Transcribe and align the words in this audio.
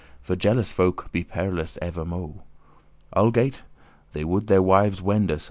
For 0.23 0.35
jealous 0.35 0.71
folk 0.71 1.11
be 1.11 1.23
per'lous 1.23 1.77
evermo': 1.79 2.41
Algate* 3.15 3.61
they 4.13 4.23
would 4.23 4.47
their 4.47 4.59
wives 4.63 4.99
*wende 4.99 5.37
so*. 5.37 5.39